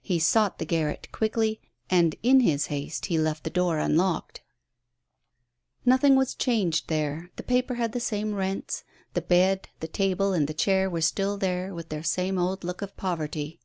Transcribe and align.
He 0.00 0.18
sought 0.18 0.58
the 0.58 0.64
garret 0.64 1.06
quickly, 1.12 1.60
and 1.90 2.16
in 2.22 2.40
his 2.40 2.68
haste 2.68 3.04
he 3.04 3.18
left 3.18 3.44
the 3.44 3.50
door 3.50 3.76
unlocked. 3.78 4.40
108 5.84 5.84
WON 5.84 5.86
AT 5.86 5.90
LAST. 5.90 6.00
Nothing 6.00 6.16
was 6.16 6.34
changed 6.34 6.88
there. 6.88 7.30
The 7.36 7.42
paper 7.42 7.74
had 7.74 7.92
the 7.92 8.00
same 8.00 8.34
rents; 8.34 8.84
the 9.12 9.20
bed, 9.20 9.68
the 9.80 9.88
table 9.88 10.32
and 10.32 10.46
the 10.46 10.54
chair 10.54 10.88
were 10.88 11.02
still 11.02 11.36
there, 11.36 11.74
with 11.74 11.90
their 11.90 12.02
same 12.02 12.38
old 12.38 12.64
look 12.64 12.80
of 12.80 12.96
poverty. 12.96 13.60